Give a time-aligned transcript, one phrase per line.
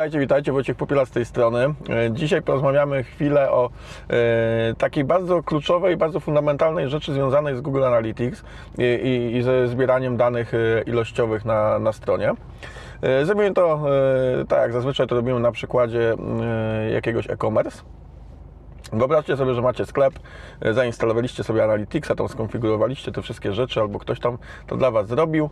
[0.00, 1.74] Witajcie, witajcie, Wojciech Popiela z tej strony.
[1.88, 3.70] E, Dzisiaj porozmawiamy chwilę o
[4.10, 8.44] e, takiej bardzo kluczowej, bardzo fundamentalnej rzeczy związanej z Google Analytics
[8.78, 12.32] i, i, i ze zbieraniem danych e, ilościowych na, na stronie.
[13.22, 13.84] Zrobimy to
[14.48, 17.82] tak jak zazwyczaj to robimy na przykładzie e, jakiegoś e-commerce.
[18.92, 20.14] Wyobraźcie sobie, że macie sklep,
[20.60, 25.08] e, zainstalowaliście sobie Analyticsa, tam skonfigurowaliście te wszystkie rzeczy, albo ktoś tam to dla Was
[25.08, 25.50] zrobił.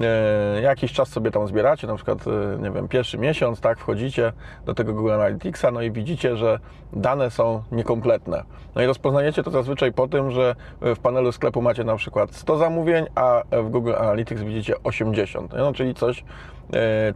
[0.00, 4.32] E, jakiś czas sobie tam zbieracie, na przykład, e, nie wiem, pierwszy miesiąc, tak, wchodzicie
[4.66, 6.58] do tego Google Analyticsa, no i widzicie, że
[6.92, 8.42] dane są niekompletne.
[8.74, 12.56] No i rozpoznajecie to zazwyczaj po tym, że w panelu sklepu macie na przykład 100
[12.56, 16.24] zamówień, a w Google Analytics widzicie 80, no, czyli coś,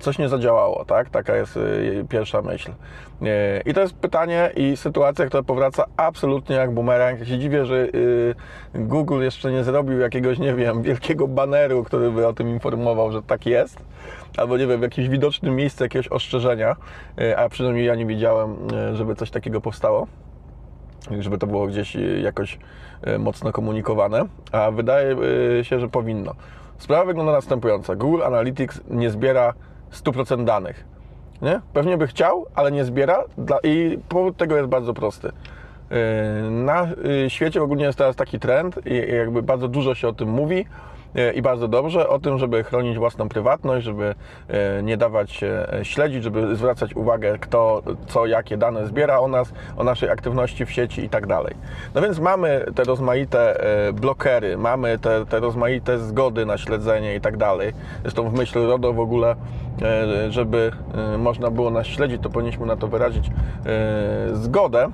[0.01, 1.11] coś nie zadziałało, tak?
[1.11, 1.61] Taka jest e,
[2.09, 2.71] pierwsza myśl.
[3.23, 7.21] E, I to jest pytanie i sytuacja, która powraca absolutnie jak bumerang.
[7.21, 7.89] Ja się dziwię, że
[8.75, 13.23] Google jeszcze nie zrobił jakiegoś, nie wiem, wielkiego baneru, który by o tym informował, że
[13.23, 13.79] tak jest.
[14.37, 16.77] Albo nie wiem, w jakimś widocznym miejscu jakiegoś ostrzeżenia,
[17.37, 18.57] a przynajmniej ja nie widziałem,
[18.95, 20.07] żeby coś takiego powstało
[21.21, 22.59] żeby to było gdzieś jakoś
[23.19, 25.17] mocno komunikowane, a wydaje
[25.63, 26.35] się, że powinno.
[26.79, 27.97] Sprawa wygląda następująco.
[27.97, 29.55] Google Analytics nie zbiera
[29.93, 30.85] 100% danych.
[31.43, 31.61] Nie?
[31.73, 33.25] Pewnie by chciał, ale nie zbiera
[33.63, 35.33] i powód tego jest bardzo prosty.
[35.91, 40.13] Yy, Na yy, świecie ogólnie jest teraz taki trend i jakby bardzo dużo się o
[40.13, 40.67] tym mówi
[41.35, 44.15] i bardzo dobrze o tym, żeby chronić własną prywatność, żeby
[44.49, 49.29] yy, nie dawać się yy, śledzić, żeby zwracać uwagę kto, co, jakie dane zbiera o
[49.29, 51.55] nas, o naszej aktywności w sieci i tak dalej.
[51.95, 57.37] No więc mamy te rozmaite blokery, mamy te, te rozmaite zgody na śledzenie i tak
[57.37, 57.73] dalej.
[58.03, 59.37] Zresztą w myśl RODO w ogóle,
[60.29, 60.73] żeby
[61.19, 63.31] można było nas śledzić, to powinniśmy na to wyrazić
[64.33, 64.89] zgodę.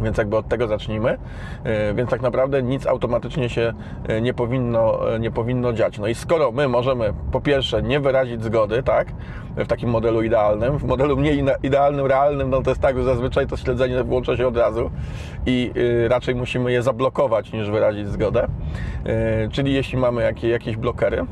[0.00, 1.18] Więc jakby od tego zacznijmy.
[1.64, 3.72] E, Więc tak naprawdę nic automatycznie się
[4.08, 5.98] e, nie powinno, e, nie powinno dziać.
[5.98, 9.08] No i skoro my możemy po pierwsze nie wyrazić zgody, tak,
[9.56, 13.46] w takim modelu idealnym, w modelu mniej idealnym, realnym, no to jest tak, że zazwyczaj
[13.46, 14.90] to śledzenie włącza się od razu
[15.46, 18.46] i y, raczej musimy je zablokować niż wyrazić zgodę.
[19.52, 21.26] Czyli jeśli mamy jakie, jakieś blokery,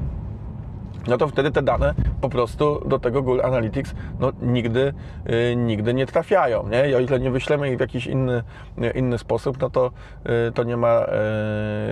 [1.09, 4.95] no to wtedy te dane po prostu do tego Google Analytics no, nigdy,
[5.53, 6.69] y, nigdy nie trafiają.
[6.69, 6.91] Nie?
[6.91, 8.43] I o ile nie wyślemy ich w jakiś inny,
[8.79, 9.91] y, inny sposób, no to,
[10.49, 11.07] y, to nie ma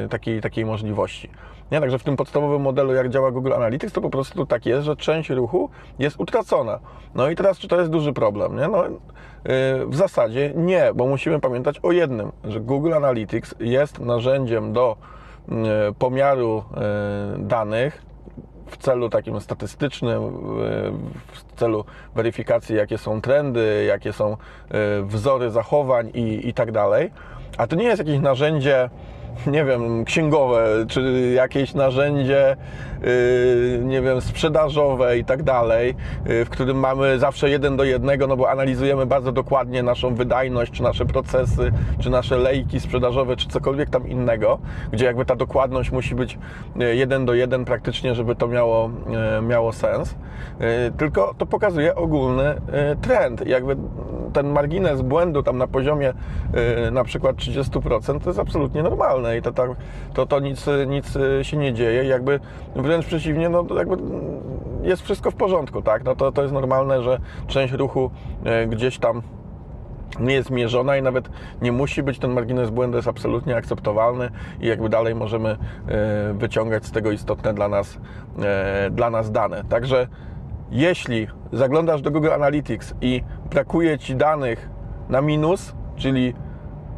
[0.05, 1.31] y, takiej, takiej możliwości.
[1.73, 1.81] Nie?
[1.81, 4.97] Także w tym podstawowym modelu, jak działa Google Analytics, to po prostu tak jest, że
[4.97, 6.79] część ruchu jest utracona.
[7.15, 8.57] No i teraz, czy to jest duży problem?
[8.57, 8.69] Nie?
[8.69, 8.91] No, y,
[9.87, 14.97] w zasadzie nie, bo musimy pamiętać o jednym, że Google Analytics jest narzędziem do
[15.49, 15.53] y,
[15.99, 16.65] pomiaru
[17.39, 18.14] danych,
[18.67, 20.23] w celu takim statystycznym,
[21.33, 24.37] w celu weryfikacji, jakie są trendy, jakie są e,
[25.03, 27.11] wzory zachowań i, i tak dalej.
[27.59, 28.91] A to nie jest jakieś narzędzie,
[29.47, 32.57] nie wiem, księgowe, czy jakieś narzędzie,
[33.03, 35.95] yy, nie wiem, sprzedażowe i tak dalej,
[36.27, 40.73] yy, w którym mamy zawsze jeden do jednego, no bo analizujemy bardzo dokładnie naszą wydajność,
[40.73, 44.59] czy nasze procesy, czy nasze lejki sprzedażowe, czy cokolwiek tam innego,
[44.93, 46.39] gdzie jakby ta dokładność musi być
[46.77, 48.91] yy, jeden do jeden praktycznie, żeby to miało,
[49.43, 50.15] miało sens.
[50.99, 52.55] Tylko to pokazuje ogólny
[53.01, 53.47] trend.
[53.47, 53.77] Jakby
[54.35, 56.13] ten margines błędu tam na poziomie
[56.85, 59.71] yy, na przykład 30% to jest absolutnie normalne i to, tak,
[60.15, 62.05] to, to nic, nic się nie dzieje.
[62.05, 62.41] Jakby
[62.77, 63.97] wręcz przeciwnie, no jakby
[64.83, 66.05] jest wszystko w porządku, tak?
[66.05, 68.11] No to, to jest normalne, że część ruchu
[68.45, 69.23] yy, gdzieś tam
[70.21, 71.31] nie jest mierzona i nawet
[71.63, 74.31] nie musi być, ten margines błędu jest absolutnie akceptowalny
[74.61, 75.57] i jakby dalej możemy e,
[76.35, 77.99] wyciągać z tego istotne dla nas,
[78.91, 79.65] dla nas dane.
[79.69, 80.09] Także
[80.75, 84.69] jeśli zaglądasz do Google Analytics i brakuje Ci danych
[85.09, 86.35] na minus, czyli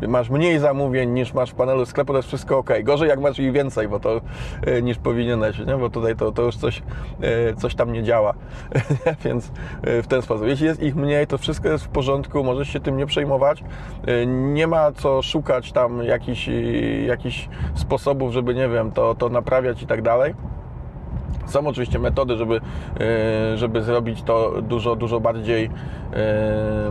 [0.08, 2.70] masz mniej zamówień niż masz w panelu sklepu, to jest wszystko ok.
[2.82, 4.20] Gorzej jak masz ich więcej, bo to
[4.66, 5.76] e, niż powinieneś, nie?
[5.76, 6.82] bo tutaj to, to już coś,
[7.20, 8.34] e, coś tam nie działa.
[9.24, 10.46] Więc e, w ten sposób.
[10.46, 13.64] Jeśli jest ich mniej, to wszystko jest w porządku, możesz się tym nie przejmować.
[14.26, 16.50] Nie ma co szukać tam jakichś,
[17.06, 20.34] jakichś sposobów, żeby nie wiem, to, to naprawiać i tak dalej.
[21.46, 22.60] Są oczywiście metody, żeby,
[23.00, 26.90] e, żeby zrobić to dużo, dużo bardziej e,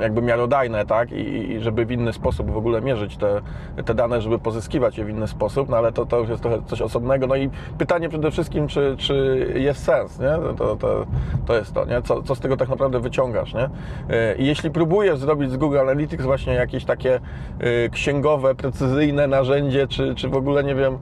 [0.00, 1.12] jakby miarodajne, tak?
[1.12, 3.40] I, I żeby w inny sposób w ogóle mierzyć te,
[3.84, 6.62] te dane, żeby pozyskiwać je w inny sposób, no ale to, to już jest trochę
[6.66, 7.26] coś osobnego.
[7.26, 10.54] No i pytanie przede wszystkim, czy, czy jest sens, nie?
[10.56, 11.06] To, to,
[11.46, 12.02] to jest to, nie?
[12.02, 13.70] Co, co z tego tak naprawdę wyciągasz, nie?
[14.10, 17.20] E, I jeśli próbujesz zrobić z Google Analytics właśnie jakieś takie
[17.58, 20.98] e, księgowe, precyzyjne narzędzie, czy, czy w ogóle, nie wiem, e,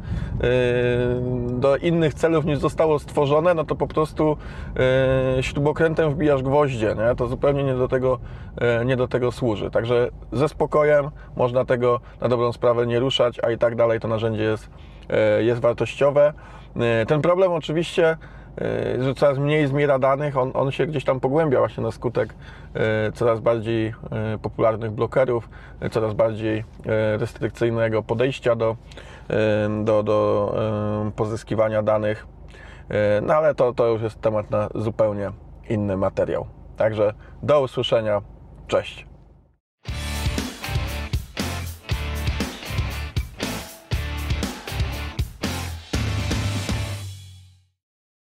[1.60, 4.36] do innych celów niż zostało stworzone, no to po prostu
[5.40, 7.14] śrubokrętem wbijasz gwoździe, nie?
[7.16, 8.18] To zupełnie nie do tego,
[8.88, 9.70] nie do tego służy.
[9.70, 14.08] Także ze spokojem można tego na dobrą sprawę nie ruszać, a i tak dalej to
[14.08, 14.70] narzędzie jest,
[15.10, 16.32] e, jest wartościowe.
[16.76, 18.16] E, Ten problem oczywiście
[18.60, 22.34] e, że coraz mniej zbiera danych, on, on się gdzieś tam pogłębia właśnie na skutek
[23.14, 23.94] coraz bardziej
[24.42, 25.48] popularnych blokerów,
[25.90, 26.64] coraz bardziej
[27.18, 28.76] restrykcyjnego podejścia do,
[29.84, 30.54] do, do
[31.16, 32.26] pozyskiwania danych.
[33.22, 35.30] No ale to, to już jest temat na zupełnie
[35.68, 36.46] inny materiał.
[36.76, 37.12] Także
[37.42, 38.22] do usłyszenia.
[38.68, 39.06] Cześć.